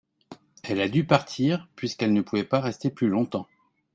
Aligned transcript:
Elle 0.63 0.81
a 0.81 0.89
dû 0.89 1.03
partir 1.05 1.67
puisqu’elle 1.75 2.11
ne 2.13 2.23
pouvait 2.23 2.43
pas 2.43 2.59
rester 2.59 2.89
plus 2.89 3.07
longtemps. 3.07 3.45